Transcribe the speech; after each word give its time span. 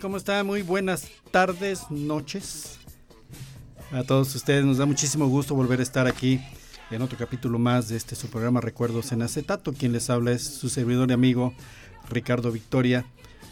¿Cómo 0.00 0.16
están? 0.16 0.46
Muy 0.46 0.62
buenas 0.62 1.08
tardes, 1.30 1.90
noches. 1.90 2.78
A 3.92 4.02
todos 4.02 4.34
ustedes 4.34 4.64
nos 4.64 4.78
da 4.78 4.86
muchísimo 4.86 5.28
gusto 5.28 5.54
volver 5.54 5.80
a 5.80 5.82
estar 5.82 6.06
aquí 6.06 6.40
en 6.90 7.02
otro 7.02 7.18
capítulo 7.18 7.58
más 7.58 7.90
de 7.90 7.98
este 7.98 8.16
su 8.16 8.28
programa 8.28 8.62
Recuerdos 8.62 9.12
en 9.12 9.20
Acetato. 9.20 9.74
Quien 9.74 9.92
les 9.92 10.08
habla 10.08 10.32
es 10.32 10.42
su 10.42 10.70
servidor 10.70 11.10
y 11.10 11.12
amigo 11.12 11.52
Ricardo 12.08 12.50
Victoria. 12.50 13.04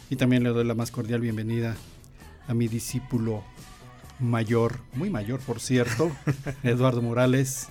Y 0.09 0.15
también 0.15 0.43
le 0.43 0.49
doy 0.49 0.65
la 0.65 0.73
más 0.73 0.89
cordial 0.89 1.21
bienvenida 1.21 1.75
a 2.47 2.55
mi 2.55 2.67
discípulo 2.67 3.43
mayor, 4.19 4.79
muy 4.93 5.11
mayor 5.11 5.41
por 5.41 5.59
cierto, 5.59 6.11
Eduardo 6.63 7.03
Morales. 7.03 7.67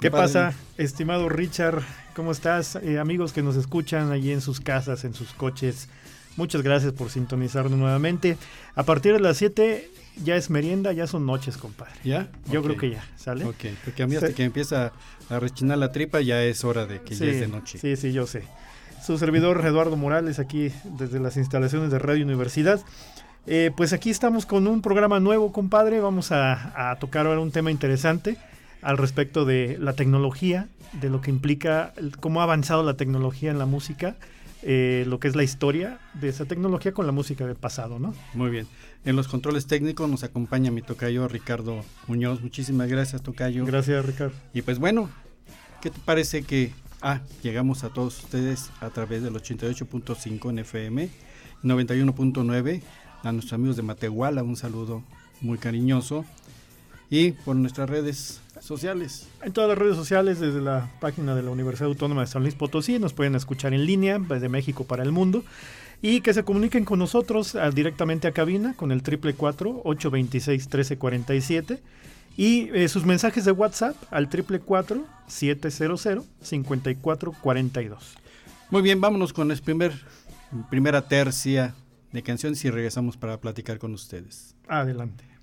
¿Qué 0.00 0.10
pasa, 0.10 0.52
estimado 0.76 1.30
Richard? 1.30 1.82
¿Cómo 2.14 2.32
estás? 2.32 2.76
Eh, 2.76 2.98
amigos 2.98 3.32
que 3.32 3.42
nos 3.42 3.56
escuchan 3.56 4.12
allí 4.12 4.32
en 4.32 4.42
sus 4.42 4.60
casas, 4.60 5.04
en 5.04 5.14
sus 5.14 5.32
coches. 5.32 5.88
Muchas 6.36 6.62
gracias 6.62 6.92
por 6.92 7.10
sintonizarnos 7.10 7.78
nuevamente. 7.78 8.36
A 8.74 8.82
partir 8.82 9.12
de 9.14 9.20
las 9.20 9.36
7 9.38 9.90
ya 10.24 10.36
es 10.36 10.50
merienda, 10.50 10.92
ya 10.92 11.06
son 11.06 11.24
noches, 11.26 11.56
compadre. 11.56 11.94
¿Ya? 12.04 12.28
Yo 12.50 12.62
creo 12.62 12.76
que 12.76 12.90
ya, 12.90 13.04
¿sale? 13.16 13.44
Ok, 13.44 13.64
porque 13.84 14.02
a 14.02 14.06
mí 14.06 14.14
hasta 14.16 14.28
Sí. 14.28 14.34
que 14.34 14.44
empieza 14.44 14.92
a 15.30 15.38
rechinar 15.40 15.78
la 15.78 15.92
tripa 15.92 16.20
ya 16.20 16.42
es 16.44 16.64
hora 16.64 16.86
de 16.86 17.00
que 17.00 17.14
ya 17.14 17.26
es 17.26 17.40
de 17.40 17.48
noche. 17.48 17.78
Sí, 17.78 17.96
sí, 17.96 18.12
yo 18.12 18.26
sé. 18.26 18.42
Su 19.04 19.18
servidor 19.18 19.64
Eduardo 19.64 19.96
Morales 19.96 20.38
aquí 20.38 20.70
desde 20.98 21.20
las 21.20 21.36
instalaciones 21.36 21.90
de 21.90 21.98
Radio 21.98 22.24
Universidad. 22.24 22.80
Eh, 23.46 23.70
pues 23.76 23.92
aquí 23.92 24.10
estamos 24.10 24.44
con 24.46 24.66
un 24.66 24.82
programa 24.82 25.20
nuevo, 25.20 25.52
compadre. 25.52 26.00
Vamos 26.00 26.32
a, 26.32 26.90
a 26.90 26.96
tocar 26.98 27.26
ahora 27.26 27.40
un 27.40 27.52
tema 27.52 27.70
interesante 27.70 28.36
al 28.82 28.98
respecto 28.98 29.44
de 29.44 29.78
la 29.80 29.92
tecnología, 29.94 30.66
de 31.00 31.08
lo 31.10 31.20
que 31.20 31.30
implica, 31.30 31.92
el- 31.96 32.16
cómo 32.18 32.40
ha 32.40 32.44
avanzado 32.44 32.82
la 32.82 32.94
tecnología 32.94 33.50
en 33.50 33.58
la 33.58 33.66
música, 33.66 34.16
eh, 34.62 35.04
lo 35.06 35.20
que 35.20 35.28
es 35.28 35.36
la 35.36 35.42
historia 35.42 36.00
de 36.14 36.28
esa 36.28 36.44
tecnología 36.44 36.92
con 36.92 37.06
la 37.06 37.12
música 37.12 37.46
del 37.46 37.56
pasado, 37.56 37.98
¿no? 37.98 38.14
Muy 38.34 38.50
bien. 38.50 38.66
En 39.04 39.16
los 39.16 39.28
controles 39.28 39.66
técnicos 39.66 40.08
nos 40.08 40.24
acompaña 40.24 40.70
mi 40.70 40.82
tocayo 40.82 41.28
Ricardo 41.28 41.84
Muñoz. 42.06 42.40
Muchísimas 42.40 42.88
gracias, 42.88 43.22
tocayo. 43.22 43.64
Gracias, 43.64 44.04
Ricardo. 44.04 44.34
Y 44.52 44.62
pues 44.62 44.78
bueno, 44.78 45.10
¿qué 45.80 45.90
te 45.90 46.00
parece 46.00 46.42
que 46.42 46.72
ah, 47.02 47.20
llegamos 47.42 47.84
a 47.84 47.90
todos 47.90 48.24
ustedes 48.24 48.70
a 48.80 48.90
través 48.90 49.22
del 49.22 49.34
88.5 49.34 50.50
en 50.50 50.58
FM, 50.60 51.08
91.9 51.62 52.82
a 53.22 53.32
nuestros 53.32 53.52
amigos 53.52 53.76
de 53.76 53.82
Matehuala, 53.82 54.42
un 54.42 54.56
saludo 54.56 55.02
muy 55.40 55.58
cariñoso 55.58 56.24
y 57.10 57.32
por 57.32 57.56
nuestras 57.56 57.88
redes 57.88 58.40
sociales. 58.60 59.28
En 59.42 59.52
todas 59.52 59.68
las 59.68 59.78
redes 59.78 59.96
sociales, 59.96 60.40
desde 60.40 60.60
la 60.60 60.90
página 61.00 61.34
de 61.34 61.42
la 61.42 61.50
Universidad 61.50 61.88
Autónoma 61.88 62.22
de 62.22 62.26
San 62.26 62.42
Luis 62.42 62.54
Potosí, 62.54 62.98
nos 62.98 63.12
pueden 63.12 63.34
escuchar 63.34 63.74
en 63.74 63.86
línea 63.86 64.18
desde 64.18 64.48
México 64.48 64.84
para 64.84 65.02
el 65.02 65.12
mundo 65.12 65.44
y 66.02 66.20
que 66.20 66.34
se 66.34 66.44
comuniquen 66.44 66.84
con 66.84 66.98
nosotros 66.98 67.54
ah, 67.54 67.70
directamente 67.70 68.28
a 68.28 68.32
cabina 68.32 68.74
con 68.74 68.92
el 68.92 69.02
triple 69.02 69.34
826 69.38 70.64
1347 70.66 71.82
y 72.36 72.68
eh, 72.74 72.88
sus 72.88 73.04
mensajes 73.06 73.44
de 73.44 73.52
WhatsApp 73.52 73.96
al 74.10 74.28
triple 74.28 74.60
700 75.26 76.24
5442. 76.40 78.14
Muy 78.70 78.82
bien, 78.82 79.00
vámonos 79.00 79.32
con 79.32 79.48
la 79.48 79.54
primer, 79.56 79.92
primera 80.70 81.06
tercia 81.08 81.74
de 82.12 82.22
canciones 82.22 82.64
y 82.64 82.70
regresamos 82.70 83.16
para 83.16 83.40
platicar 83.40 83.78
con 83.78 83.94
ustedes. 83.94 84.54
Adelante. 84.68 85.35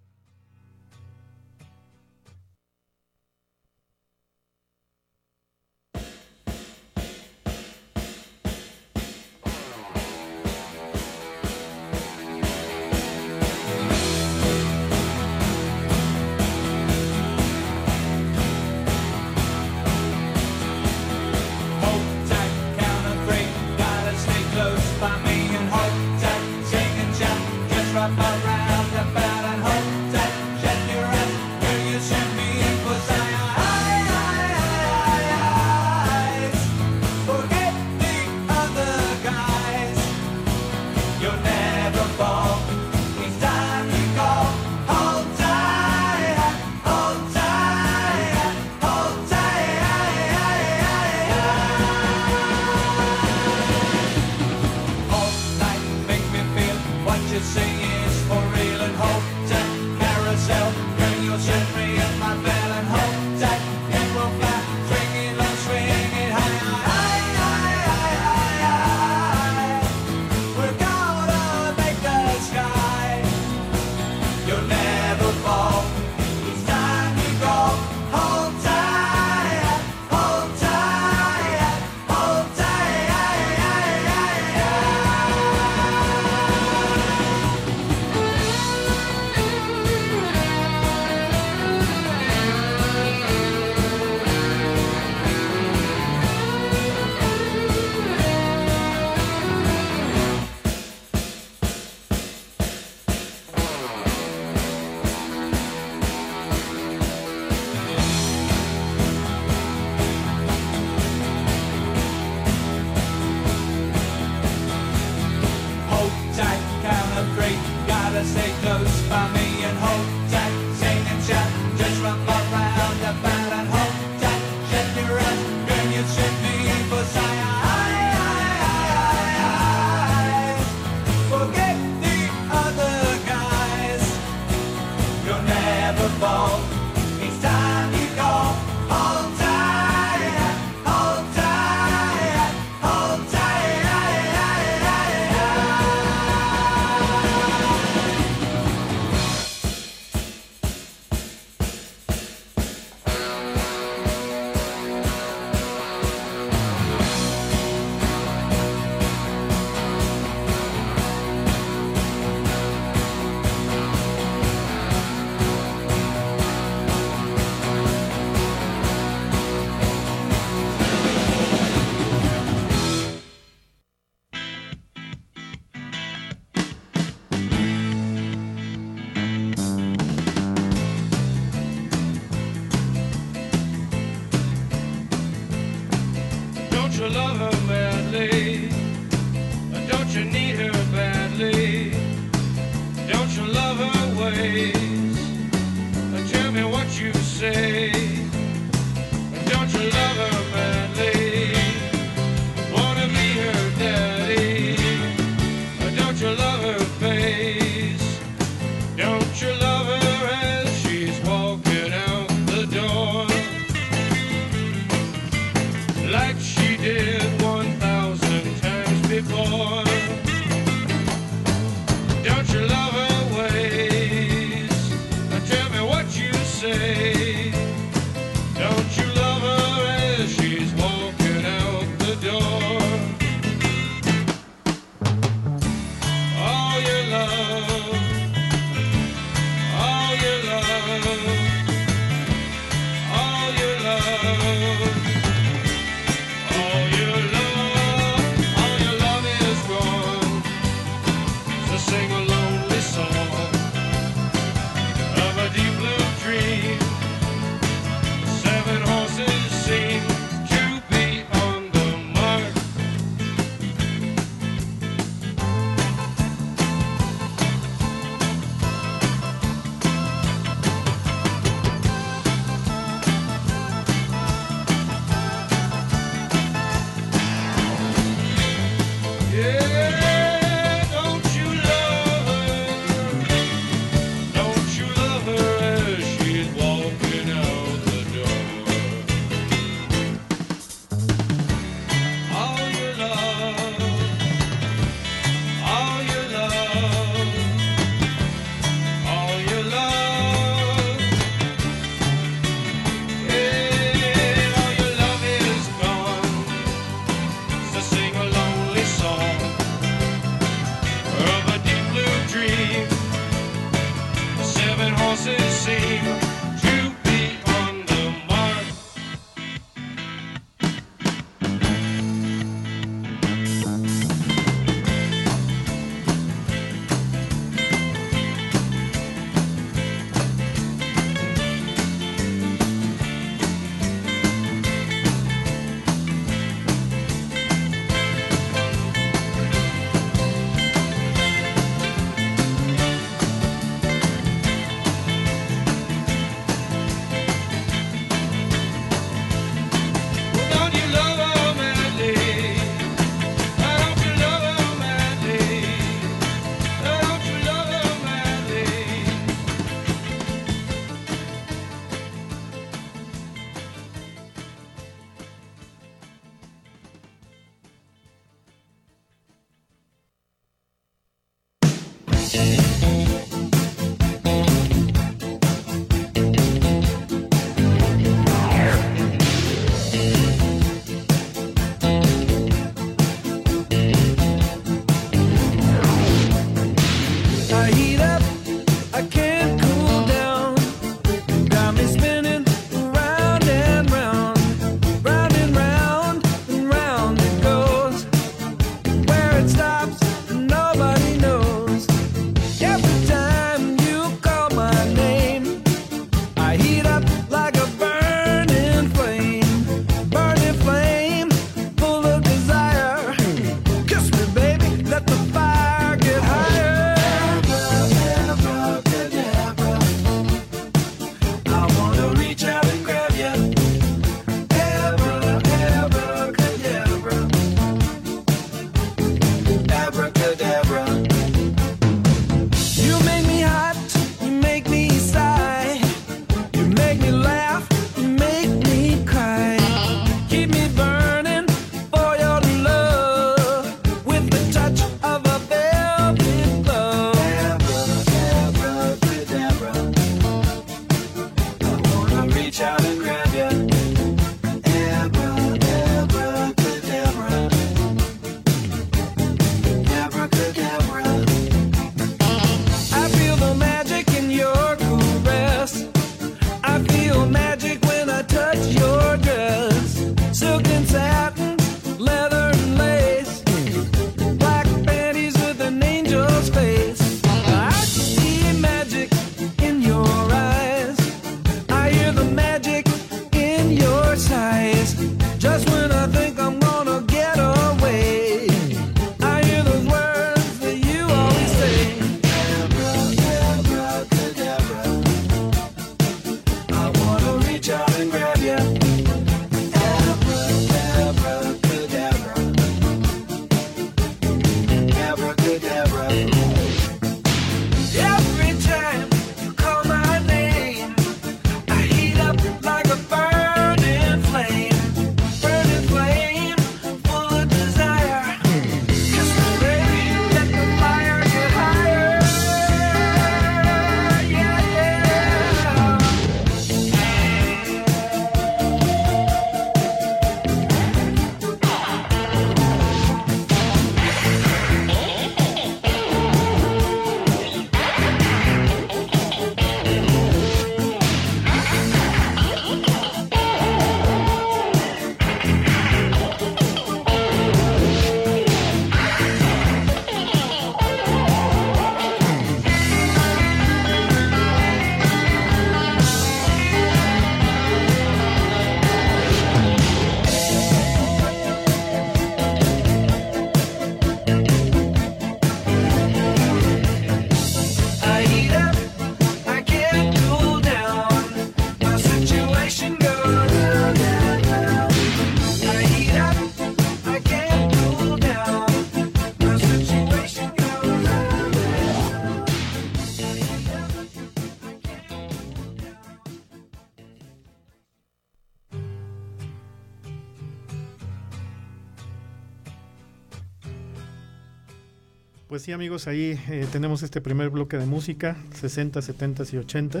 Pues 595.62 595.66
sí, 595.66 595.72
amigos, 595.72 596.08
ahí 596.08 596.36
eh, 596.48 596.66
tenemos 596.72 597.04
este 597.04 597.20
primer 597.20 597.50
bloque 597.50 597.78
de 597.78 597.86
música, 597.86 598.36
60, 598.52 599.00
70 599.00 599.44
y 599.52 599.58
80 599.58 600.00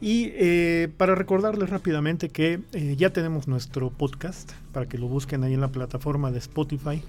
Y 0.00 0.32
eh, 0.34 0.88
para 0.96 1.14
recordarles 1.14 1.70
rápidamente 1.70 2.30
que 2.30 2.58
eh, 2.72 2.96
ya 2.98 3.10
tenemos 3.10 3.46
nuestro 3.46 3.90
podcast, 3.90 4.50
para 4.72 4.88
que 4.88 4.98
lo 4.98 5.06
busquen 5.06 5.44
ahí 5.44 5.54
en 5.54 5.60
la 5.60 5.68
plataforma 5.68 6.32
de 6.32 6.40
Spotify. 6.40 7.00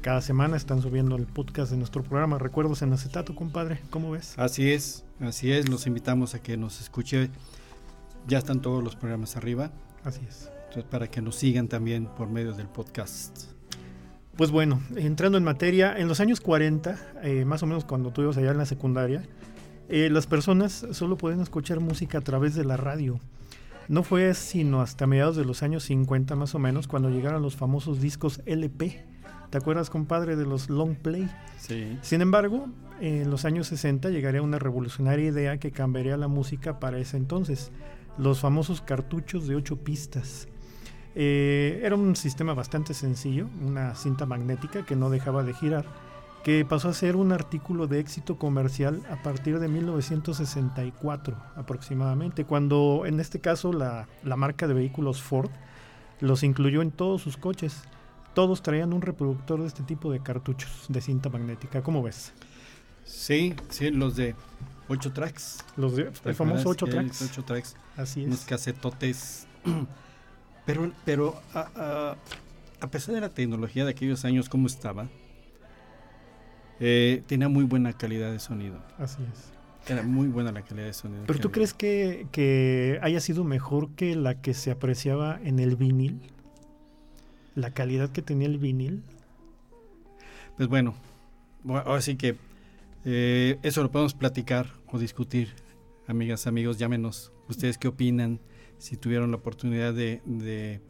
Cada 0.00 0.22
semana 0.22 0.56
están 0.56 0.80
subiendo 0.80 1.16
el 1.16 1.26
podcast 1.26 1.70
de 1.70 1.76
nuestro 1.76 2.02
programa 2.02 2.38
Recuerdos 2.38 2.80
en 2.80 2.94
Acetato, 2.94 3.34
compadre. 3.34 3.78
¿Cómo 3.90 4.12
ves? 4.12 4.32
Así 4.38 4.72
es, 4.72 5.04
así 5.20 5.52
es. 5.52 5.68
Los 5.68 5.86
invitamos 5.86 6.34
a 6.34 6.42
que 6.42 6.56
nos 6.56 6.80
escuche. 6.80 7.28
Ya 8.26 8.38
están 8.38 8.62
todos 8.62 8.82
los 8.82 8.96
programas 8.96 9.36
arriba. 9.36 9.70
Así 10.02 10.22
es. 10.26 10.50
Entonces, 10.68 10.84
para 10.84 11.10
que 11.10 11.20
nos 11.20 11.36
sigan 11.36 11.68
también 11.68 12.06
por 12.06 12.30
medio 12.30 12.54
del 12.54 12.68
podcast. 12.68 13.57
Pues 14.38 14.52
bueno, 14.52 14.80
entrando 14.94 15.36
en 15.36 15.42
materia, 15.42 15.98
en 15.98 16.06
los 16.06 16.20
años 16.20 16.40
40, 16.40 16.96
eh, 17.24 17.44
más 17.44 17.64
o 17.64 17.66
menos 17.66 17.84
cuando 17.84 18.12
tú 18.12 18.22
ibas 18.22 18.36
allá 18.36 18.52
en 18.52 18.58
la 18.58 18.66
secundaria, 18.66 19.24
eh, 19.88 20.10
las 20.12 20.28
personas 20.28 20.86
solo 20.92 21.18
podían 21.18 21.40
escuchar 21.40 21.80
música 21.80 22.18
a 22.18 22.20
través 22.20 22.54
de 22.54 22.64
la 22.64 22.76
radio. 22.76 23.18
No 23.88 24.04
fue 24.04 24.32
sino 24.34 24.80
hasta 24.80 25.08
mediados 25.08 25.34
de 25.34 25.44
los 25.44 25.64
años 25.64 25.82
50 25.82 26.36
más 26.36 26.54
o 26.54 26.60
menos 26.60 26.86
cuando 26.86 27.10
llegaron 27.10 27.42
los 27.42 27.56
famosos 27.56 28.00
discos 28.00 28.40
LP. 28.46 29.04
¿Te 29.50 29.58
acuerdas, 29.58 29.90
compadre, 29.90 30.36
de 30.36 30.46
los 30.46 30.70
long 30.70 30.94
play? 30.94 31.28
Sí. 31.58 31.98
Sin 32.02 32.22
embargo, 32.22 32.68
en 33.00 33.30
los 33.30 33.44
años 33.44 33.66
60 33.66 34.08
llegaría 34.10 34.40
una 34.40 34.60
revolucionaria 34.60 35.26
idea 35.26 35.58
que 35.58 35.72
cambiaría 35.72 36.16
la 36.16 36.28
música 36.28 36.78
para 36.78 37.00
ese 37.00 37.16
entonces, 37.16 37.72
los 38.18 38.38
famosos 38.38 38.82
cartuchos 38.82 39.48
de 39.48 39.56
8 39.56 39.78
pistas. 39.78 40.46
Eh, 41.14 41.80
era 41.82 41.94
un 41.96 42.14
sistema 42.16 42.54
bastante 42.54 42.94
sencillo, 42.94 43.48
una 43.64 43.94
cinta 43.94 44.26
magnética 44.26 44.84
que 44.84 44.94
no 44.96 45.10
dejaba 45.10 45.42
de 45.42 45.54
girar, 45.54 45.84
que 46.44 46.64
pasó 46.64 46.88
a 46.88 46.92
ser 46.94 47.16
un 47.16 47.32
artículo 47.32 47.86
de 47.86 47.98
éxito 48.00 48.38
comercial 48.38 49.02
a 49.10 49.16
partir 49.22 49.58
de 49.58 49.68
1964 49.68 51.36
aproximadamente, 51.56 52.44
cuando 52.44 53.02
en 53.06 53.20
este 53.20 53.40
caso 53.40 53.72
la, 53.72 54.06
la 54.22 54.36
marca 54.36 54.66
de 54.68 54.74
vehículos 54.74 55.20
Ford 55.22 55.50
los 56.20 56.42
incluyó 56.42 56.82
en 56.82 56.90
todos 56.90 57.22
sus 57.22 57.36
coches. 57.36 57.82
Todos 58.34 58.62
traían 58.62 58.92
un 58.92 59.02
reproductor 59.02 59.60
de 59.60 59.66
este 59.66 59.82
tipo 59.82 60.12
de 60.12 60.20
cartuchos 60.20 60.86
de 60.88 61.00
cinta 61.00 61.28
magnética. 61.28 61.82
¿Cómo 61.82 62.02
ves? 62.02 62.32
Sí, 63.04 63.54
sí, 63.68 63.90
los 63.90 64.14
de 64.16 64.36
8 64.88 65.12
tracks. 65.12 65.64
Los 65.76 65.96
de- 65.96 66.04
¿te 66.04 66.28
el 66.28 66.34
famoso 66.36 66.68
8 66.68 66.86
acuerdas? 66.86 67.16
tracks. 67.18 67.22
El 67.22 67.28
8 67.30 67.44
tracks. 67.44 67.76
Así 67.96 68.24
unos 68.24 68.40
es. 68.40 68.44
casetotes. 68.46 69.46
Pero, 70.68 70.92
pero 71.06 71.40
a, 71.54 71.70
a- 71.76 72.16
a 72.80 72.90
pesar 72.90 73.14
de 73.14 73.22
la 73.22 73.30
tecnología 73.30 73.86
de 73.86 73.92
aquellos 73.92 74.26
años, 74.26 74.50
como 74.50 74.66
estaba, 74.66 75.08
eh, 76.78 77.22
tenía 77.26 77.48
muy 77.48 77.64
buena 77.64 77.94
calidad 77.94 78.30
de 78.30 78.38
sonido. 78.38 78.78
Así 78.98 79.22
es. 79.32 79.50
Era 79.90 80.02
muy 80.02 80.28
buena 80.28 80.52
la 80.52 80.60
calidad 80.60 80.84
de 80.84 80.92
sonido. 80.92 81.24
¿Pero 81.26 81.38
tú 81.40 81.48
había. 81.48 81.54
crees 81.54 81.72
que, 81.72 82.26
que 82.32 82.98
haya 83.00 83.18
sido 83.20 83.44
mejor 83.44 83.92
que 83.94 84.14
la 84.14 84.42
que 84.42 84.52
se 84.52 84.70
apreciaba 84.70 85.40
en 85.42 85.58
el 85.58 85.76
vinil? 85.76 86.20
¿La 87.54 87.70
calidad 87.72 88.10
que 88.10 88.20
tenía 88.20 88.46
el 88.46 88.58
vinil? 88.58 89.02
Pues 90.58 90.68
bueno, 90.68 90.94
bu- 91.64 91.82
ahora 91.82 92.02
sí 92.02 92.16
que 92.16 92.36
eh, 93.06 93.58
eso 93.62 93.82
lo 93.82 93.90
podemos 93.90 94.12
platicar 94.12 94.66
o 94.86 94.98
discutir. 94.98 95.54
Amigas, 96.06 96.46
amigos, 96.46 96.76
llámenos. 96.78 97.32
¿Ustedes 97.48 97.78
qué 97.78 97.88
opinan? 97.88 98.38
Si 98.78 98.96
tuvieron 98.96 99.30
la 99.30 99.36
oportunidad 99.38 99.92
de, 99.94 100.22
de- 100.24 100.80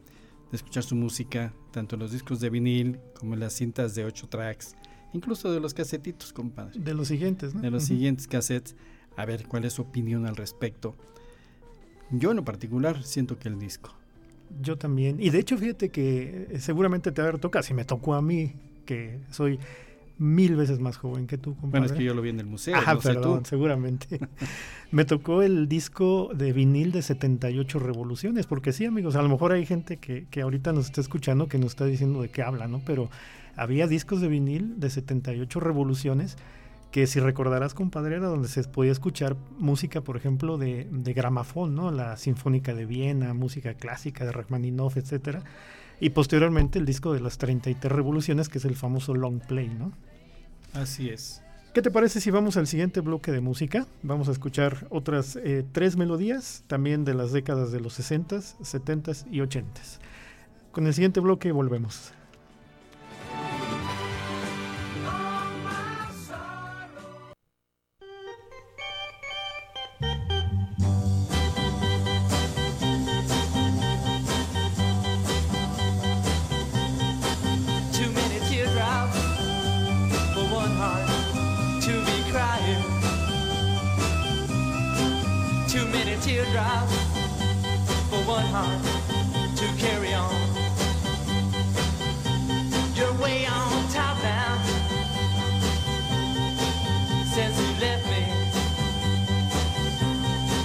de 0.51 0.55
escuchar 0.55 0.83
su 0.83 0.95
música, 0.95 1.53
tanto 1.71 1.95
en 1.95 1.99
los 2.01 2.11
discos 2.11 2.39
de 2.39 2.49
vinil 2.49 2.99
como 3.19 3.35
en 3.35 3.39
las 3.39 3.53
cintas 3.53 3.93
de 3.93 4.05
8 4.05 4.27
tracks, 4.29 4.75
incluso 5.13 5.51
de 5.51 5.59
los 5.59 5.73
casetitos, 5.75 6.33
compadre. 6.33 6.79
De 6.79 6.93
los 6.95 7.07
siguientes, 7.07 7.53
¿no? 7.53 7.61
de 7.61 7.69
los 7.69 7.83
siguientes 7.83 8.27
cassettes, 8.27 8.75
a 9.15 9.25
ver 9.25 9.47
cuál 9.47 9.65
es 9.65 9.73
su 9.73 9.83
opinión 9.83 10.25
al 10.25 10.35
respecto. 10.35 10.95
Yo 12.11 12.31
en 12.31 12.37
lo 12.37 12.45
particular 12.45 13.03
siento 13.03 13.37
que 13.37 13.47
el 13.49 13.59
disco. 13.59 13.93
Yo 14.61 14.77
también. 14.77 15.21
Y 15.21 15.29
de 15.29 15.37
hecho, 15.39 15.55
fíjate 15.57 15.89
que 15.89 16.47
eh, 16.49 16.59
seguramente 16.59 17.11
te 17.11 17.21
va 17.21 17.27
a 17.27 17.29
haber 17.29 17.39
tocado, 17.41 17.61
si 17.61 17.75
me 17.75 17.85
tocó 17.85 18.15
a 18.15 18.21
mí, 18.21 18.53
que 18.85 19.19
soy 19.29 19.59
mil 20.19 20.55
veces 20.55 20.79
más 20.79 20.97
joven 20.97 21.25
que 21.27 21.37
tú, 21.37 21.55
compadre. 21.55 21.69
Bueno, 21.71 21.85
es 21.87 21.91
que 21.93 22.03
yo 22.03 22.13
lo 22.13 22.21
vi 22.21 22.29
en 22.29 22.39
el 22.39 22.45
museo, 22.45 22.75
Ah, 22.85 22.93
no 22.93 23.01
sé 23.01 23.13
perdón, 23.13 23.43
tú. 23.43 23.49
seguramente. 23.49 24.19
Me 24.91 25.05
tocó 25.05 25.41
el 25.41 25.67
disco 25.67 26.29
de 26.35 26.53
vinil 26.53 26.91
de 26.91 27.01
78 27.01 27.79
revoluciones, 27.79 28.45
porque 28.45 28.73
sí, 28.73 28.85
amigos, 28.85 29.15
a 29.15 29.21
lo 29.21 29.29
mejor 29.29 29.53
hay 29.53 29.65
gente 29.65 29.97
que, 29.97 30.27
que 30.29 30.41
ahorita 30.41 30.73
nos 30.73 30.85
está 30.85 31.01
escuchando 31.01 31.47
que 31.47 31.57
nos 31.57 31.71
está 31.71 31.85
diciendo 31.85 32.21
de 32.21 32.29
qué 32.29 32.43
habla, 32.43 32.67
¿no? 32.67 32.81
Pero 32.85 33.09
había 33.55 33.87
discos 33.87 34.21
de 34.21 34.27
vinil 34.27 34.79
de 34.79 34.89
78 34.89 35.59
revoluciones 35.59 36.37
que 36.91 37.05
si 37.05 37.19
recordarás, 37.19 37.73
compadre, 37.75 38.15
era 38.15 38.27
donde 38.27 38.47
se 38.47 38.63
podía 38.63 38.91
escuchar 38.91 39.35
música, 39.59 40.01
por 40.01 40.17
ejemplo, 40.17 40.57
de, 40.57 40.87
de 40.91 41.13
gramafón, 41.13 41.75
¿no? 41.75 41.91
La 41.91 42.17
Sinfónica 42.17 42.73
de 42.73 42.85
Viena, 42.85 43.33
música 43.35 43.75
clásica 43.75 44.25
de 44.25 44.31
Rachmaninoff, 44.31 44.97
etcétera. 44.97 45.43
Y 45.99 46.09
posteriormente 46.11 46.79
el 46.79 46.85
disco 46.85 47.13
de 47.13 47.19
las 47.19 47.37
33 47.37 47.91
revoluciones, 47.91 48.49
que 48.49 48.57
es 48.57 48.65
el 48.65 48.75
famoso 48.75 49.13
long 49.13 49.39
play, 49.39 49.69
¿no? 49.69 49.91
Así 50.73 51.09
es. 51.09 51.41
¿Qué 51.73 51.81
te 51.83 51.91
parece 51.91 52.19
si 52.19 52.31
vamos 52.31 52.57
al 52.57 52.67
siguiente 52.67 52.99
bloque 52.99 53.31
de 53.31 53.41
música? 53.41 53.85
Vamos 54.01 54.27
a 54.27 54.31
escuchar 54.31 54.87
otras 54.89 55.35
eh, 55.35 55.63
tres 55.71 55.97
melodías, 55.97 56.63
también 56.67 57.05
de 57.05 57.13
las 57.13 57.31
décadas 57.31 57.71
de 57.71 57.79
los 57.79 57.99
60s, 57.99 58.57
70s 58.59 59.25
y 59.29 59.39
80s. 59.39 59.99
Con 60.71 60.87
el 60.87 60.93
siguiente 60.93 61.19
bloque 61.19 61.51
volvemos. 61.51 62.11
Teardrops 86.21 86.95
for 88.09 88.21
one 88.27 88.45
heart 88.51 88.83
to 89.55 89.65
carry 89.77 90.13
on. 90.13 90.35
You're 92.95 93.13
way 93.21 93.45
on 93.45 93.87
top 93.89 94.17
now 94.21 94.57
since 97.33 97.55
you 97.61 97.71
left 97.79 98.05
me. 98.13 98.23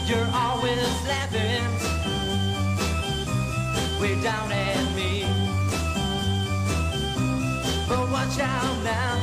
You're 0.08 0.30
always 0.34 1.06
laughing 1.06 1.64
way 4.00 4.20
down 4.22 4.50
at 4.50 4.94
me. 4.96 5.24
But 7.88 8.10
watch 8.10 8.38
out 8.40 8.82
now. 8.82 9.13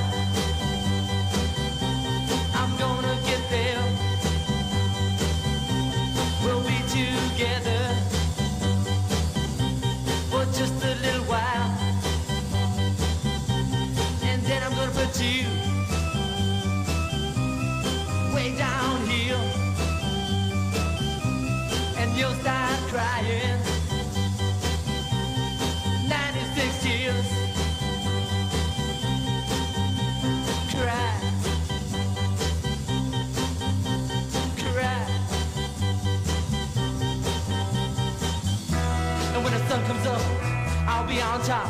Be 41.11 41.21
on 41.21 41.41
top. 41.41 41.67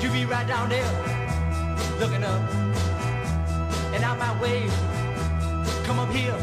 You 0.00 0.10
be 0.10 0.24
right 0.24 0.46
down 0.46 0.68
there, 0.70 0.92
looking 2.00 2.24
up. 2.24 2.40
And 3.94 4.02
I 4.04 4.16
might 4.16 4.40
wave, 4.40 4.72
come 5.84 5.98
up 5.98 6.10
here, 6.10 6.38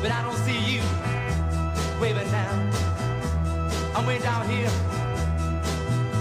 but 0.00 0.10
I 0.10 0.22
don't 0.22 0.40
see 0.46 0.58
you 0.70 0.80
waving 2.00 2.30
now. 2.32 2.52
I'm 3.94 4.06
way 4.06 4.18
down 4.18 4.48
here, 4.48 4.70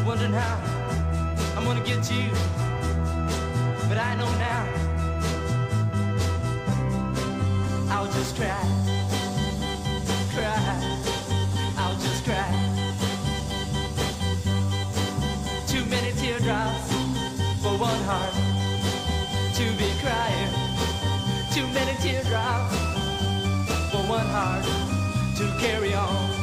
wondering 0.05 0.33
how 0.33 0.55
I'm 1.55 1.63
gonna 1.63 1.85
get 1.85 2.11
you 2.11 2.29
but 3.87 3.97
I 3.97 4.15
know 4.15 4.31
now 4.47 4.63
I'll 7.89 8.11
just 8.11 8.35
cry, 8.35 8.96
to 19.57 19.63
be 19.71 19.91
crying. 19.99 20.53
Too 21.51 21.65
many 21.69 21.97
teardrops 21.99 22.75
for 23.89 24.03
one 24.07 24.27
heart 24.27 24.63
to 25.35 25.51
carry 25.59 25.95
on. 25.95 26.36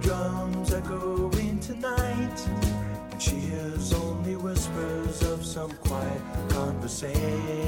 Drums 0.00 0.72
echoing 0.72 1.58
tonight. 1.60 2.48
And 3.10 3.22
she 3.22 3.36
hears 3.36 3.92
only 3.92 4.36
whispers 4.36 5.22
of 5.22 5.44
some 5.44 5.70
quiet 5.72 6.22
conversation. 6.50 7.67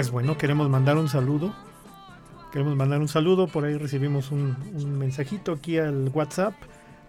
Pues 0.00 0.10
bueno, 0.10 0.38
queremos 0.38 0.70
mandar 0.70 0.96
un 0.96 1.10
saludo. 1.10 1.52
Queremos 2.52 2.74
mandar 2.74 3.00
un 3.00 3.08
saludo. 3.08 3.48
Por 3.48 3.66
ahí 3.66 3.76
recibimos 3.76 4.30
un, 4.30 4.56
un 4.74 4.98
mensajito 4.98 5.52
aquí 5.52 5.76
al 5.76 6.10
WhatsApp. 6.14 6.54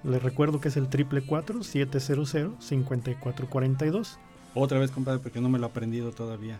Les 0.03 0.21
recuerdo 0.21 0.59
que 0.59 0.67
es 0.67 0.75
el 0.75 0.89
triple 0.89 1.23
700 1.61 2.57
5442. 2.59 4.19
Otra 4.55 4.77
vez, 4.77 4.91
compadre, 4.91 5.19
porque 5.19 5.39
no 5.39 5.47
me 5.47 5.57
lo 5.57 5.67
he 5.67 5.69
aprendido 5.69 6.11
todavía. 6.11 6.59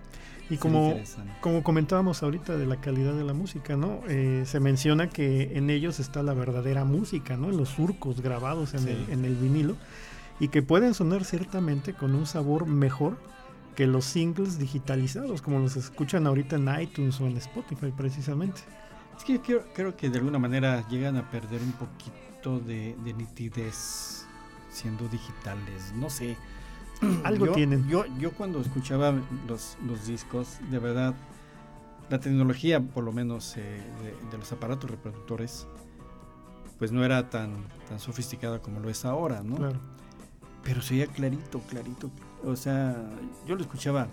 y 0.50 0.58
como, 0.58 0.88
interesante. 0.90 1.32
como 1.42 1.64
comentábamos 1.64 2.22
ahorita 2.24 2.58
de 2.58 2.66
la 2.66 2.82
calidad 2.82 3.14
de 3.14 3.24
la 3.24 3.34
música, 3.34 3.78
¿no? 3.78 4.02
Eh, 4.08 4.44
se 4.46 4.60
menciona 4.60 5.08
que 5.10 5.58
en 5.58 5.70
ellos 5.70 6.00
está 6.00 6.22
la 6.24 6.34
verdadera 6.34 6.84
música, 6.86 7.38
¿no? 7.38 7.50
En 7.50 7.58
los 7.58 7.70
surcos 7.70 8.22
grabados 8.22 8.74
en, 8.74 8.82
Sí. 8.82 8.90
el, 8.90 9.10
en 9.14 9.26
el 9.26 9.36
vinilo 9.36 9.76
y 10.40 10.50
que 10.50 10.62
pueden 10.62 10.94
sonar 10.94 11.24
ciertamente 11.24 11.94
con 11.94 12.14
un 12.14 12.26
sabor 12.26 12.66
mejor 12.66 13.18
que 13.76 13.88
los 13.88 14.06
singles 14.06 14.58
digitalizados, 14.58 15.42
como 15.42 15.60
los 15.60 15.76
escuchan 15.76 16.26
ahorita 16.28 16.56
en 16.56 16.82
iTunes 16.82 17.20
o 17.22 17.28
en 17.28 17.38
Spotify 17.38 17.92
precisamente. 17.96 18.62
Es 19.18 19.24
que 19.24 19.34
yo 19.34 19.42
creo, 19.42 19.66
creo 19.74 19.96
que 19.96 20.10
de 20.10 20.18
alguna 20.18 20.40
manera 20.40 20.88
llegan 20.90 21.18
a 21.18 21.30
perder 21.30 21.62
un 21.62 21.72
poquito 21.74 22.60
de, 22.60 22.96
de 23.04 23.14
nitidez 23.14 24.26
siendo 24.70 25.08
digitales. 25.08 25.94
No 25.96 26.10
sé. 26.10 26.38
Algo 27.24 27.48
Yo- 27.48 27.52
tienen. 27.54 27.88
Yo, 27.88 28.06
yo 28.20 28.32
cuando 28.32 28.60
escuchaba 28.62 29.14
los, 29.48 29.78
los 29.86 30.08
discos, 30.08 30.60
de 30.70 30.80
verdad, 30.80 31.14
la 32.10 32.20
tecnología, 32.20 32.80
por 32.82 33.04
lo 33.04 33.12
menos 33.12 33.56
eh, 33.58 33.82
de, 34.04 34.30
de 34.32 34.38
los 34.38 34.52
aparatos 34.52 34.90
reproductores, 34.92 35.68
pues 36.78 36.92
no 36.92 37.04
era 37.06 37.30
tan, 37.30 37.54
tan 37.90 38.00
sofisticada 38.00 38.62
como 38.62 38.80
lo 38.80 38.90
es 38.90 39.06
ahora, 39.06 39.42
¿no? 39.44 39.56
Claro. 39.56 39.80
Pero 40.64 40.82
se 40.82 40.96
oía 40.96 41.08
clarito, 41.08 41.60
clarito. 41.62 42.12
O 42.46 42.56
sea, 42.56 42.96
yo 43.48 43.56
lo 43.56 43.62
escuchaba 43.62 44.08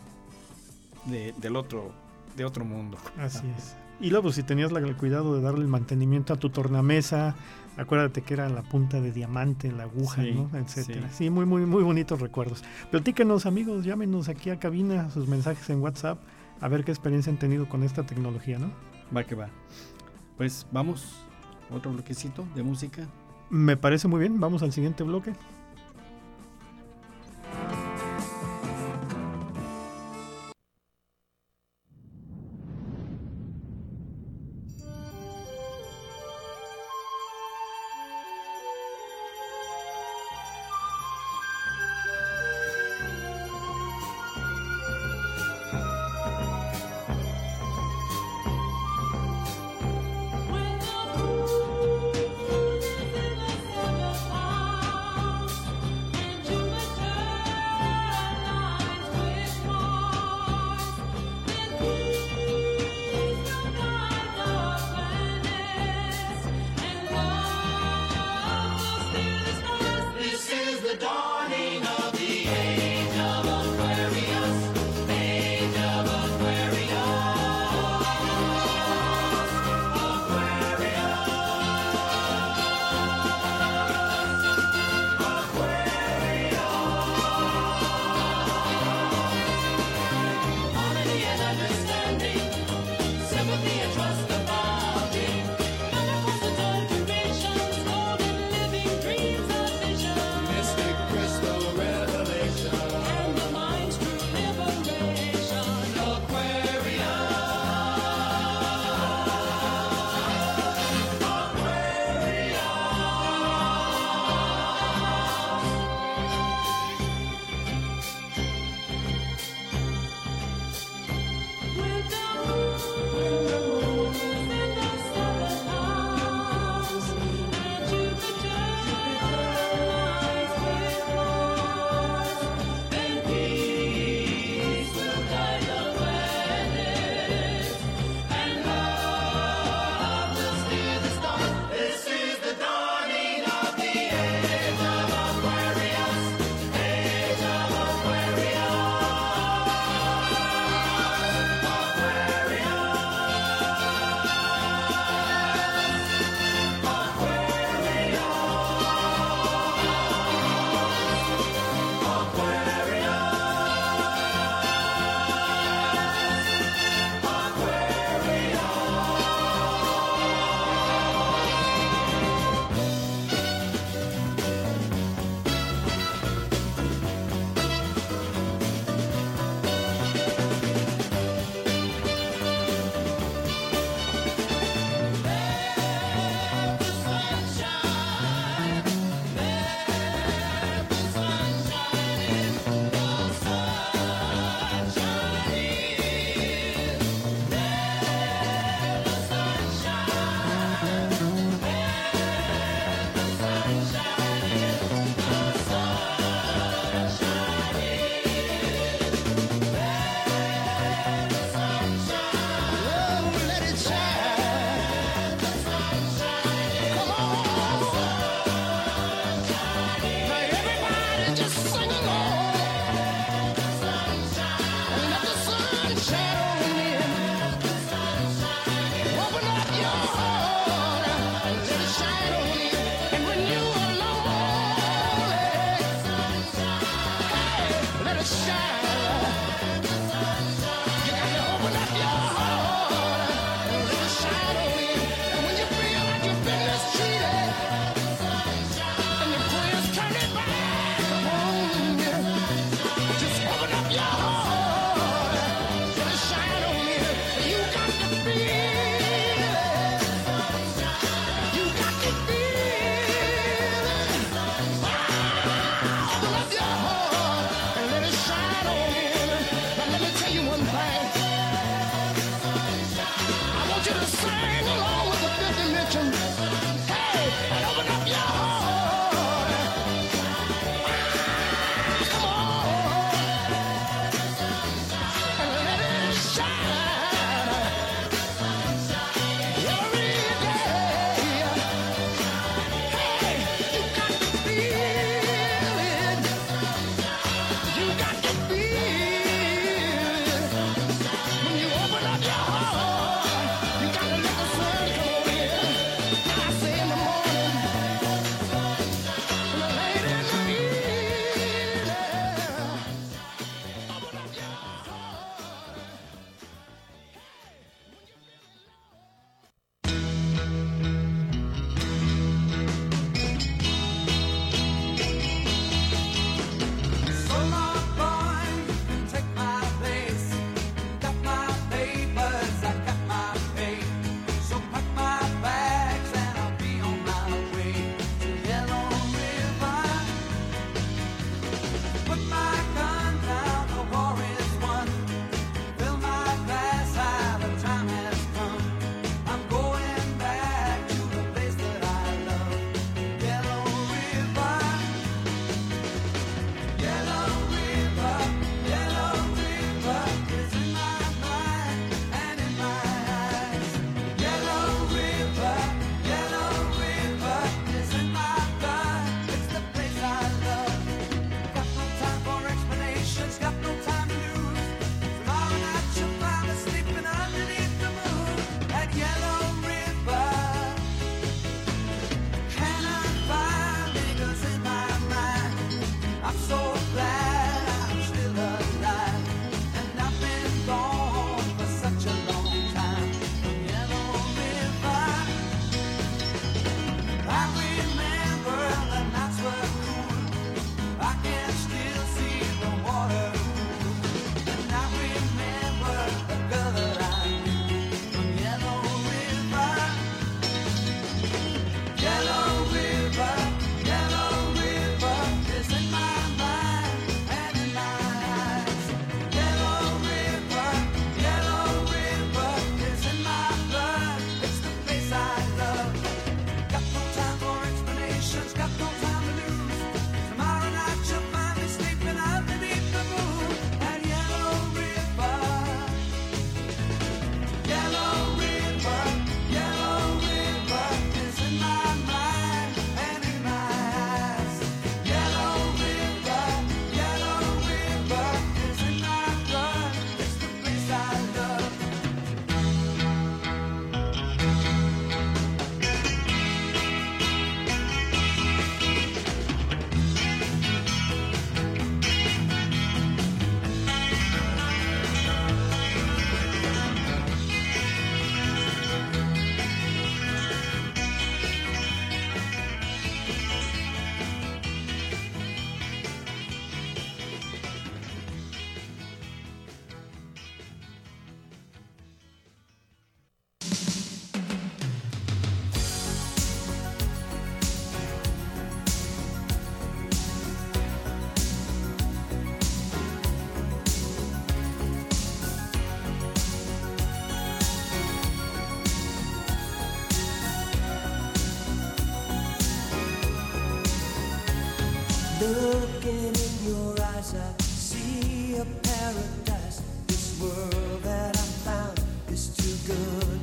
de, 1.06 1.34
del 1.38 1.56
otro, 1.56 1.92
de 2.36 2.44
otro 2.44 2.64
mundo. 2.64 2.96
Así 3.18 3.46
es. 3.56 3.76
Y 4.00 4.10
luego 4.10 4.32
si 4.32 4.42
tenías 4.42 4.72
el 4.72 4.96
cuidado 4.96 5.36
de 5.36 5.42
darle 5.42 5.60
el 5.60 5.68
mantenimiento 5.68 6.32
a 6.32 6.36
tu 6.36 6.50
tornamesa, 6.50 7.36
acuérdate 7.76 8.22
que 8.22 8.34
era 8.34 8.48
la 8.48 8.62
punta 8.62 9.00
de 9.00 9.12
diamante, 9.12 9.70
la 9.70 9.84
aguja, 9.84 10.22
Sí, 10.22 10.32
¿no? 10.32 10.58
etcétera. 10.58 11.08
sí. 11.10 11.24
Sí. 11.24 11.30
muy 11.30 11.44
muy 11.46 11.66
muy 11.66 11.82
bonitos 11.82 12.20
recuerdos. 12.20 12.64
Platíquenos, 12.90 13.46
amigos, 13.46 13.84
llámenos 13.84 14.28
aquí 14.28 14.50
a 14.50 14.58
cabina 14.58 15.10
sus 15.10 15.28
mensajes 15.28 15.68
en 15.70 15.80
WhatsApp 15.80 16.18
a 16.60 16.68
ver 16.68 16.84
qué 16.84 16.90
experiencia 16.92 17.32
han 17.32 17.38
tenido 17.38 17.68
con 17.68 17.82
esta 17.82 18.04
tecnología, 18.04 18.58
¿no? 18.58 18.70
Va 19.14 19.24
que 19.24 19.34
va. 19.34 19.48
Pues 20.36 20.66
vamos, 20.72 21.24
otro 21.70 21.92
bloquecito 21.92 22.44
de 22.54 22.62
música. 22.62 23.06
Me 23.50 23.76
parece 23.76 24.08
muy 24.08 24.20
bien, 24.20 24.40
vamos 24.40 24.62
al 24.62 24.72
siguiente 24.72 25.02
bloque. 25.04 25.32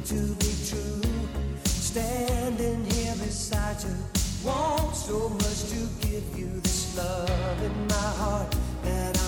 to 0.09 0.15
be 0.15 0.51
true. 0.67 1.01
Standing 1.65 2.83
here 2.85 3.13
beside 3.17 3.77
you, 3.83 3.95
want 4.43 4.95
so 4.95 5.29
much 5.29 5.69
to 5.69 6.07
give 6.07 6.25
you 6.35 6.59
this 6.61 6.97
love 6.97 7.61
in 7.61 7.87
my 7.87 8.09
heart 8.17 8.55
that 8.83 9.18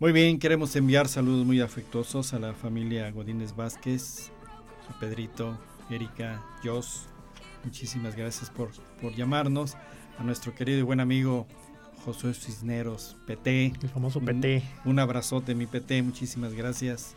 Muy 0.00 0.12
bien, 0.12 0.38
queremos 0.38 0.76
enviar 0.76 1.08
saludos 1.08 1.44
muy 1.44 1.60
afectuosos 1.60 2.32
a 2.32 2.38
la 2.38 2.54
familia 2.54 3.10
Godínez 3.10 3.56
Vázquez, 3.56 4.30
a 4.88 4.96
Pedrito, 5.00 5.58
Erika, 5.90 6.40
Jos. 6.62 7.08
Muchísimas 7.64 8.14
gracias 8.14 8.48
por, 8.48 8.68
por 9.02 9.12
llamarnos. 9.16 9.76
A 10.16 10.22
nuestro 10.22 10.54
querido 10.54 10.78
y 10.78 10.82
buen 10.82 11.00
amigo 11.00 11.48
Josué 12.04 12.32
Cisneros, 12.32 13.16
PT. 13.26 13.72
El 13.82 13.88
famoso 13.88 14.20
PT. 14.20 14.62
Un, 14.84 14.92
un 14.92 14.98
abrazote, 15.00 15.56
mi 15.56 15.66
PT. 15.66 16.00
Muchísimas 16.04 16.54
gracias. 16.54 17.16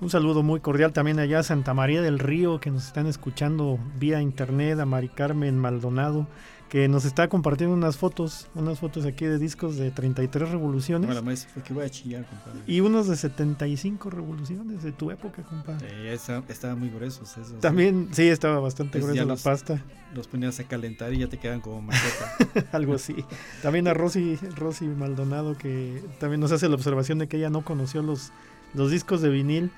Un 0.00 0.08
saludo 0.08 0.44
muy 0.44 0.60
cordial 0.60 0.92
también 0.92 1.18
allá 1.18 1.40
a 1.40 1.42
Santa 1.42 1.74
María 1.74 2.00
del 2.00 2.20
Río, 2.20 2.60
que 2.60 2.70
nos 2.70 2.86
están 2.86 3.08
escuchando 3.08 3.76
vía 3.98 4.22
internet, 4.22 4.78
a 4.78 4.86
Mari 4.86 5.08
Carmen 5.08 5.58
Maldonado, 5.58 6.28
que 6.70 6.86
nos 6.88 7.04
está 7.04 7.28
compartiendo 7.28 7.74
unas 7.74 7.96
fotos, 7.98 8.46
unas 8.54 8.78
fotos 8.78 9.04
aquí 9.04 9.26
de 9.26 9.38
discos 9.38 9.76
de 9.76 9.90
33 9.90 10.50
revoluciones 10.50 11.08
No, 11.08 11.14
la 11.14 11.20
maestra 11.20 11.50
fue 11.52 11.62
que 11.64 11.74
voy 11.74 11.84
a 11.84 11.90
chillar, 11.90 12.24
compadre. 12.26 12.60
y 12.66 12.78
unos 12.80 13.08
de 13.08 13.16
75 13.16 14.08
revoluciones 14.08 14.82
de 14.84 14.92
tu 14.92 15.10
época, 15.10 15.42
compadre. 15.42 15.88
Eh, 15.90 16.18
estaban 16.48 16.78
muy 16.78 16.88
gruesos 16.88 17.36
esos. 17.36 17.58
También, 17.60 18.08
sí, 18.12 18.28
estaba 18.28 18.60
bastante 18.60 18.92
Pues 18.92 19.02
gruesa 19.04 19.16
ya 19.22 19.26
la 19.26 19.32
los- 19.34 19.42
pasta, 19.42 19.82
Los 20.14 20.28
ponías 20.28 20.58
a 20.60 20.64
calentar 20.64 21.12
y 21.12 21.18
ya 21.18 21.26
te 21.28 21.38
quedan 21.38 21.60
como 21.60 21.82
maqueta. 21.82 22.68
algo 22.72 22.94
así. 22.94 23.16
También 23.62 23.86
a 23.88 23.94
Rosy, 23.94 24.36
Rosy 24.56 24.86
Maldonado, 24.86 25.58
que 25.58 26.02
también 26.20 26.40
nos 26.40 26.52
hace 26.52 26.68
la 26.68 26.76
observación 26.76 27.18
de 27.18 27.26
que 27.28 27.36
ella 27.36 27.50
no 27.50 27.64
conoció 27.64 28.00
los, 28.02 28.30
los 28.74 28.90
discos 28.92 29.20
de 29.22 29.28
vinil. 29.28 29.70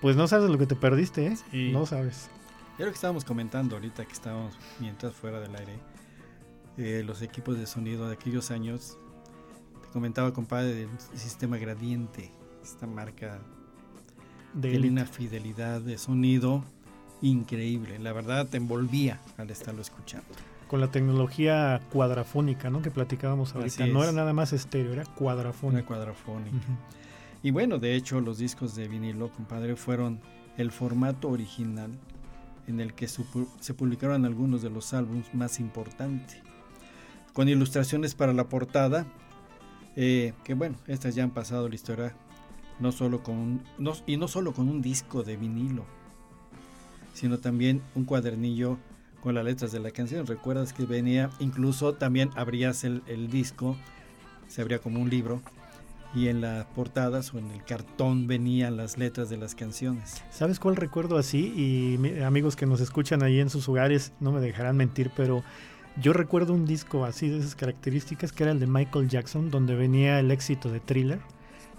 Pues 0.00 0.16
no 0.16 0.26
sabes 0.26 0.50
lo 0.50 0.58
que 0.58 0.66
te 0.66 0.74
perdiste, 0.74 1.26
¿eh? 1.28 1.36
Sí. 1.52 1.70
No 1.72 1.86
sabes. 1.86 2.28
Ya 2.78 2.86
lo 2.86 2.90
que 2.90 2.94
estábamos 2.96 3.24
comentando 3.24 3.76
ahorita 3.76 4.04
que 4.06 4.12
estábamos 4.14 4.54
mientras 4.80 5.12
fuera 5.14 5.38
del 5.40 5.54
aire, 5.54 5.78
eh, 6.76 7.02
los 7.04 7.22
equipos 7.22 7.58
de 7.58 7.66
sonido 7.66 8.06
de 8.08 8.14
aquellos 8.14 8.50
años, 8.50 8.96
te 9.82 9.88
comentaba 9.92 10.32
compadre 10.32 10.74
del 10.74 10.88
sistema 11.14 11.58
gradiente, 11.58 12.30
esta 12.62 12.86
marca 12.86 13.40
De 14.54 14.70
tiene 14.70 14.88
una 14.88 15.06
fidelidad 15.06 15.80
de 15.80 15.98
sonido 15.98 16.64
increíble, 17.22 17.98
la 17.98 18.12
verdad 18.12 18.48
te 18.48 18.56
envolvía 18.56 19.20
al 19.36 19.50
estarlo 19.50 19.82
escuchando. 19.82 20.26
Con 20.68 20.80
la 20.80 20.88
tecnología 20.88 21.80
cuadrafónica, 21.92 22.70
¿no? 22.70 22.80
Que 22.80 22.92
platicábamos 22.92 23.54
ahorita. 23.56 23.86
No 23.86 24.04
era 24.04 24.12
nada 24.12 24.32
más 24.32 24.52
estéreo, 24.52 24.92
era 24.92 25.04
Una 25.62 25.84
cuadrafónica. 25.84 26.56
Ujú. 26.56 26.76
Y 27.42 27.50
bueno, 27.50 27.78
de 27.78 27.96
hecho 27.96 28.20
los 28.20 28.38
discos 28.38 28.76
de 28.76 28.86
vinilo, 28.86 29.30
compadre, 29.32 29.74
fueron 29.74 30.20
el 30.56 30.70
formato 30.70 31.28
original 31.28 31.90
en 32.66 32.80
el 32.80 32.94
que 32.94 33.08
se 33.08 33.74
publicaron 33.74 34.24
algunos 34.24 34.62
de 34.62 34.70
los 34.70 34.92
álbumes 34.92 35.34
más 35.34 35.58
importantes, 35.58 36.38
con 37.32 37.48
ilustraciones 37.48 38.14
para 38.14 38.32
la 38.32 38.48
portada, 38.48 39.06
eh, 39.96 40.32
que 40.44 40.54
bueno, 40.54 40.76
estas 40.86 41.14
ya 41.14 41.24
han 41.24 41.30
pasado 41.30 41.68
la 41.68 41.74
historia, 41.74 42.14
no 42.78 42.92
solo 42.92 43.22
con 43.22 43.36
un- 43.36 43.62
y 44.06 44.16
no 44.16 44.28
solo 44.28 44.52
con 44.52 44.68
un 44.68 44.80
disco 44.82 45.22
de 45.22 45.36
vinilo, 45.36 45.84
sino 47.12 47.38
también 47.38 47.82
un 47.94 48.04
cuadernillo 48.04 48.78
con 49.22 49.34
las 49.34 49.44
letras 49.44 49.72
de 49.72 49.80
la 49.80 49.90
canción. 49.90 50.26
Recuerdas 50.26 50.72
que 50.72 50.84
venía, 50.86 51.30
incluso 51.40 51.94
también 51.94 52.30
abrías 52.36 52.84
el, 52.84 53.02
el 53.06 53.28
disco, 53.30 53.76
se 54.48 54.62
abría 54.62 54.78
como 54.78 55.00
un 55.00 55.10
libro, 55.10 55.42
y 56.12 56.26
en 56.26 56.40
las 56.40 56.66
portadas 56.66 57.32
o 57.34 57.38
en 57.38 57.50
el 57.52 57.62
cartón 57.64 58.26
venían 58.26 58.76
las 58.76 58.98
letras 58.98 59.28
de 59.30 59.36
las 59.36 59.54
canciones. 59.54 60.22
¿Sabes 60.30 60.58
cuál 60.58 60.74
recuerdo 60.74 61.16
así? 61.18 61.52
Y 61.56 61.98
mi- 61.98 62.18
amigos 62.22 62.56
que 62.56 62.66
nos 62.66 62.80
escuchan 62.80 63.22
ahí 63.22 63.38
en 63.38 63.48
sus 63.50 63.68
hogares 63.68 64.12
no 64.18 64.32
me 64.32 64.40
dejarán 64.40 64.76
mentir, 64.76 65.12
pero 65.16 65.44
yo 66.00 66.12
recuerdo 66.12 66.52
un 66.54 66.66
disco 66.66 67.04
así 67.04 67.28
de 67.28 67.38
esas 67.38 67.54
características 67.54 68.32
que 68.32 68.42
era 68.44 68.52
el 68.52 68.60
de 68.60 68.66
Michael 68.66 69.08
Jackson, 69.08 69.50
donde 69.50 69.74
venía 69.74 70.18
el 70.20 70.30
éxito 70.30 70.70
de 70.70 70.80
Thriller 70.80 71.20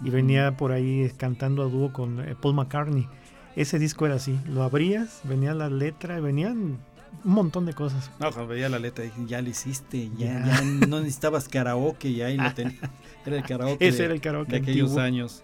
y 0.04 0.10
venía 0.10 0.56
por 0.56 0.72
ahí 0.72 1.10
cantando 1.16 1.62
a 1.62 1.66
dúo 1.66 1.92
con 1.92 2.20
eh, 2.20 2.34
Paul 2.40 2.54
McCartney. 2.54 3.08
Ese 3.56 3.78
disco 3.78 4.06
era 4.06 4.14
así, 4.16 4.38
lo 4.46 4.62
abrías, 4.62 5.20
venía 5.24 5.54
la 5.54 5.68
letra, 5.68 6.18
venían 6.20 6.78
un 7.24 7.32
montón 7.34 7.66
de 7.66 7.74
cosas. 7.74 8.10
No, 8.18 8.30
cuando 8.32 8.48
veía 8.48 8.68
la 8.68 8.78
letra 8.78 9.04
dije, 9.04 9.20
ya 9.26 9.42
lo 9.42 9.50
hiciste, 9.50 10.10
ya, 10.16 10.44
Ya. 10.44 10.46
ya 10.46 10.62
no 10.62 11.00
necesitabas 11.00 11.48
karaoke, 11.48 12.08
y 12.08 12.22
ahí 12.22 12.36
lo 12.36 12.52
tenía. 12.54 12.78
Era 13.26 13.36
el 13.36 13.42
karaoke 13.44 13.86
Ese 13.86 13.98
de, 13.98 14.04
era 14.06 14.14
el 14.14 14.20
karaoke 14.20 14.52
de 14.52 14.56
aquellos 14.58 14.96
años. 14.96 15.42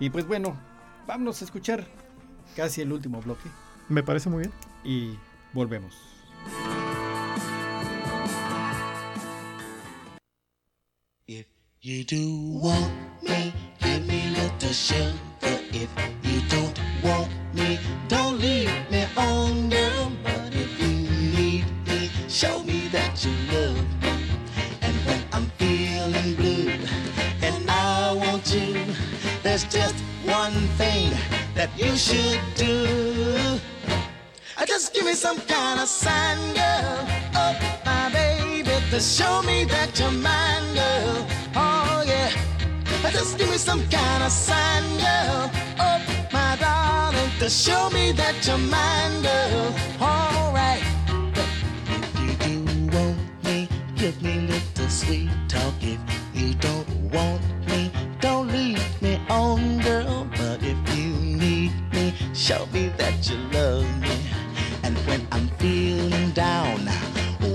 Y 0.00 0.10
pues 0.10 0.26
bueno, 0.26 0.56
vámonos 1.06 1.42
a 1.42 1.44
escuchar 1.44 1.84
casi 2.56 2.80
el 2.80 2.92
último 2.92 3.20
bloque 3.20 3.48
Me 3.88 4.02
parece 4.02 4.28
muy 4.30 4.40
bien. 4.40 4.52
y 4.84 5.14
volvemos. 5.52 5.94
You 11.84 12.02
do 12.02 12.38
want 12.62 12.90
me, 13.22 13.52
give 13.78 14.06
me 14.06 14.30
little 14.30 14.72
sugar. 14.72 15.12
If 15.42 15.90
you 16.22 16.40
don't 16.48 16.80
want 17.02 17.28
me, 17.52 17.78
don't 18.08 18.40
leave 18.40 18.72
me 18.90 19.04
on, 19.18 19.68
girl. 19.68 20.10
But 20.22 20.54
if 20.54 20.80
you 20.80 20.88
need 21.36 21.66
me, 21.86 22.08
show 22.26 22.62
me 22.64 22.88
that 22.88 23.22
you 23.22 23.32
love 23.52 24.02
me. 24.02 24.12
And 24.80 24.94
when 25.04 25.22
I'm 25.34 25.44
feeling 25.58 26.34
blue 26.36 26.72
and 27.42 27.70
I 27.70 28.14
want 28.14 28.54
you, 28.54 28.82
there's 29.42 29.64
just 29.64 29.96
one 30.24 30.54
thing 30.78 31.12
that 31.54 31.68
you 31.76 31.94
should 31.98 32.40
do. 32.56 33.60
Just 34.66 34.94
give 34.94 35.04
me 35.04 35.12
some 35.12 35.38
kind 35.42 35.78
of 35.78 35.86
sign, 35.86 36.38
girl. 36.54 37.06
Oh, 37.34 37.54
my 37.84 38.10
baby, 38.10 38.70
to 38.90 38.98
show 38.98 39.42
me 39.42 39.64
that 39.64 40.00
you're 40.00 40.10
mine, 40.10 40.74
girl. 40.74 41.43
Just 43.24 43.38
give 43.38 43.50
me 43.50 43.56
some 43.56 43.80
kind 43.88 44.22
of 44.22 44.30
sign, 44.30 44.82
girl. 44.98 45.50
Oh, 45.80 45.98
my 46.30 46.56
darling, 46.60 47.30
to 47.38 47.48
show 47.48 47.88
me 47.88 48.12
that 48.12 48.34
you're 48.46 48.58
mine, 48.58 49.22
girl. 49.22 49.74
All 49.98 50.52
right. 50.52 50.84
If 51.88 52.20
you 52.20 52.32
do 52.44 52.94
want 52.94 53.16
me, 53.44 53.66
give 53.96 54.22
me 54.22 54.40
little 54.40 54.90
sweet 54.90 55.30
talk. 55.48 55.72
If 55.80 55.98
you 56.34 56.52
don't 56.52 56.86
want 57.14 57.40
me, 57.66 57.90
don't 58.20 58.48
leave 58.48 58.84
me 59.00 59.18
on, 59.30 59.80
girl. 59.80 60.28
But 60.36 60.62
if 60.62 60.76
you 60.94 61.14
need 61.14 61.72
me, 61.94 62.12
show 62.34 62.66
me 62.74 62.92
that 62.98 63.26
you 63.26 63.38
love 63.54 63.88
me. 64.02 64.16
And 64.82 64.98
when 65.06 65.26
I'm 65.32 65.48
feeling 65.56 66.32
down, 66.32 66.90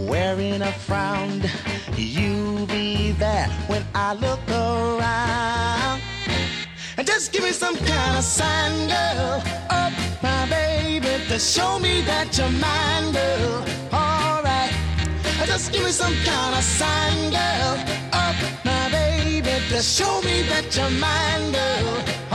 wearing 0.09 0.63
a 0.63 0.71
frown, 0.71 1.43
you 1.95 2.65
be 2.65 3.11
there 3.11 3.47
when 3.67 3.85
I 3.93 4.15
look 4.15 4.41
around. 4.49 5.58
Just 7.11 7.31
give 7.31 7.43
me 7.43 7.51
some 7.51 7.75
kind 7.75 8.17
of 8.19 8.23
sign, 8.23 8.87
girl. 8.87 9.41
Oh, 9.71 9.89
my 10.21 10.45
baby, 10.47 11.09
to 11.27 11.39
show 11.39 11.79
me 11.79 12.01
that 12.01 12.37
you're 12.37 12.51
mine, 12.51 13.11
girl. 13.11 13.65
All 13.91 14.43
right. 14.43 14.71
Just 15.47 15.73
give 15.73 15.83
me 15.83 15.89
some 15.89 16.13
kind 16.23 16.55
of 16.55 16.63
sign, 16.63 17.31
girl. 17.31 17.73
Oh, 18.13 18.33
my 18.63 18.91
baby, 18.91 19.55
to 19.69 19.81
show 19.81 20.21
me 20.21 20.43
that 20.51 20.75
you're 20.77 20.91
mine, 21.01 21.51
girl. 21.51 22.28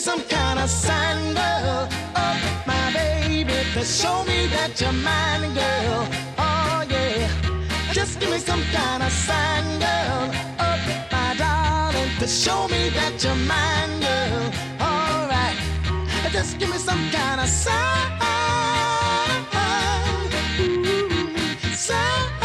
Some 0.00 0.22
kind 0.22 0.58
of 0.58 0.70
sign, 0.70 1.34
girl. 1.34 1.86
Oh, 2.16 2.34
my 2.66 2.90
baby, 2.94 3.52
to 3.74 3.84
show 3.84 4.24
me 4.24 4.46
that 4.46 4.80
you're 4.80 4.92
mine, 4.92 5.52
girl. 5.52 6.08
Oh, 6.38 6.82
yeah. 6.88 7.28
Just 7.92 8.18
give 8.18 8.30
me 8.30 8.38
some 8.38 8.62
kind 8.72 9.02
of 9.02 9.12
sign, 9.12 9.78
girl. 9.78 10.30
Oh, 10.58 10.78
my 11.12 11.34
darling, 11.36 12.10
to 12.18 12.26
show 12.26 12.66
me 12.68 12.88
that 12.88 13.22
you're 13.22 13.34
mine, 13.34 14.00
girl. 14.00 14.50
All 14.80 15.28
right. 15.28 15.56
Just 16.32 16.58
give 16.58 16.70
me 16.70 16.78
some 16.78 17.10
kind 17.10 17.40
of 17.42 17.46
sign. 17.46 18.10
Ooh, 20.60 21.74
sign. 21.76 22.39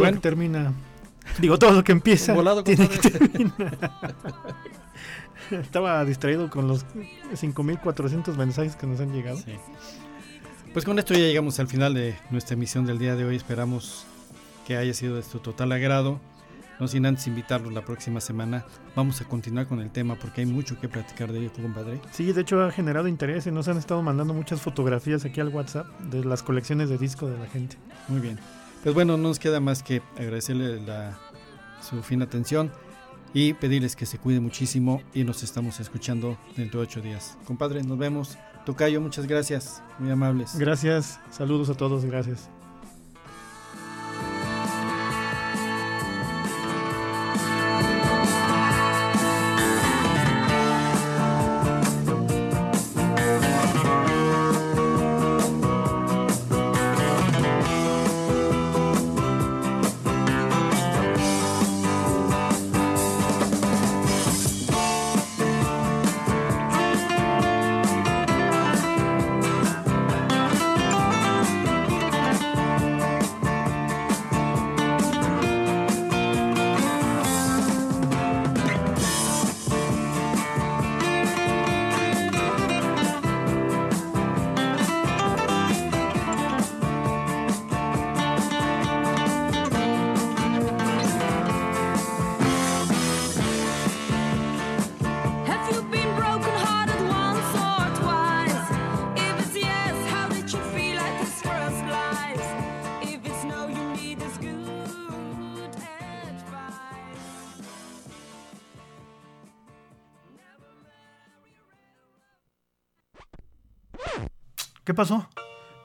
Todo 0.00 0.06
lo 0.06 0.12
bueno. 0.12 0.16
que 0.16 0.22
termina. 0.22 0.72
Digo, 1.38 1.58
todo 1.58 1.72
lo 1.72 1.84
que 1.84 1.92
empieza. 1.92 2.32
Volado, 2.34 2.64
tiene 2.64 2.88
que 2.88 3.10
terminar. 3.10 3.78
Estaba 5.50 6.04
distraído 6.04 6.48
con 6.48 6.68
los 6.68 6.84
5400 7.34 8.36
mensajes 8.36 8.76
que 8.76 8.86
nos 8.86 9.00
han 9.00 9.12
llegado. 9.12 9.36
Sí. 9.36 9.54
Pues 10.72 10.84
con 10.84 10.98
esto 10.98 11.14
ya 11.14 11.20
llegamos 11.20 11.58
al 11.58 11.66
final 11.66 11.94
de 11.94 12.16
nuestra 12.30 12.54
emisión 12.54 12.86
del 12.86 12.98
día 12.98 13.16
de 13.16 13.24
hoy. 13.24 13.36
Esperamos 13.36 14.06
que 14.66 14.76
haya 14.76 14.94
sido 14.94 15.16
de 15.16 15.22
su 15.22 15.40
total 15.40 15.72
agrado. 15.72 16.20
No 16.78 16.88
sin 16.88 17.04
antes 17.04 17.26
invitarlos 17.26 17.72
la 17.74 17.84
próxima 17.84 18.20
semana. 18.20 18.64
Vamos 18.96 19.20
a 19.20 19.24
continuar 19.24 19.66
con 19.66 19.80
el 19.80 19.90
tema 19.90 20.14
porque 20.14 20.40
hay 20.40 20.46
mucho 20.46 20.80
que 20.80 20.88
platicar 20.88 21.30
de 21.30 21.40
ello, 21.40 21.52
compadre. 21.52 22.00
Sí, 22.12 22.32
de 22.32 22.40
hecho 22.40 22.62
ha 22.62 22.70
generado 22.70 23.06
interés 23.06 23.46
y 23.46 23.50
nos 23.50 23.68
han 23.68 23.76
estado 23.76 24.00
mandando 24.02 24.32
muchas 24.32 24.62
fotografías 24.62 25.24
aquí 25.26 25.40
al 25.40 25.48
WhatsApp 25.48 25.86
de 26.10 26.24
las 26.24 26.42
colecciones 26.42 26.88
de 26.88 26.96
disco 26.96 27.28
de 27.28 27.36
la 27.36 27.46
gente. 27.46 27.76
Muy 28.08 28.20
bien. 28.20 28.38
Pues 28.82 28.94
bueno, 28.94 29.16
no 29.16 29.28
nos 29.28 29.38
queda 29.38 29.60
más 29.60 29.82
que 29.82 30.02
agradecerle 30.16 30.80
la- 30.80 31.18
su 31.82 32.02
fina 32.02 32.24
atención 32.24 32.70
y 33.34 33.52
pedirles 33.54 33.94
que 33.96 34.06
se 34.06 34.18
cuiden 34.18 34.42
muchísimo 34.42 35.02
y 35.14 35.24
nos 35.24 35.42
estamos 35.42 35.80
escuchando 35.80 36.36
dentro 36.56 36.80
de 36.80 36.86
ocho 36.86 37.00
días. 37.00 37.36
Compadre, 37.44 37.82
nos 37.82 37.98
vemos. 37.98 38.36
Tocayo, 38.66 39.00
muchas 39.00 39.26
gracias. 39.26 39.82
Muy 39.98 40.10
amables. 40.10 40.56
Gracias, 40.58 41.18
saludos 41.30 41.70
a 41.70 41.74
todos, 41.74 42.04
gracias. 42.04 42.50